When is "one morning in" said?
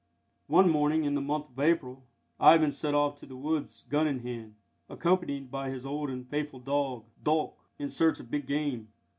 0.47-1.13